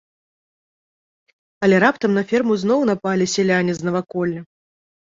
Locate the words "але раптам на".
1.67-2.23